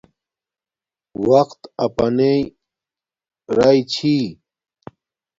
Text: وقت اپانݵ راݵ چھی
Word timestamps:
وقت 1.29 1.61
اپانݵ 1.85 2.35
راݵ 3.57 3.79
چھی 3.93 4.15